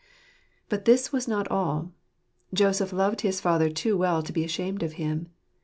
But 0.67 0.85
this 0.85 1.11
was 1.11 1.27
not 1.27 1.47
all. 1.49 1.91
Joseph 2.55 2.91
loved 2.91 3.21
his 3.21 3.39
father 3.39 3.69
too 3.69 3.95
well 3.95 4.23
to 4.23 4.33
be 4.33 4.43
ashamed 4.43 4.81
of 4.81 4.93
him. 4.93 5.27